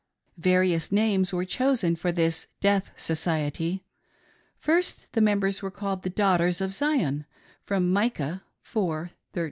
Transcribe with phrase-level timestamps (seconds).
[0.39, 3.83] Various names were chosen for this" death society."
[4.57, 7.27] First the members were called Daughters of Zion
[7.67, 8.41] [from Micah
[8.75, 9.11] iv.